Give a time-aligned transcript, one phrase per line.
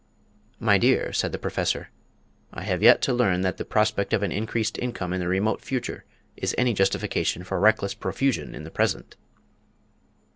[0.59, 1.91] "My dear," said the Professor,
[2.51, 5.61] "I have yet to learn that the prospect of an increased income in the remote
[5.61, 9.15] future is any justification for reckless profusion in the present."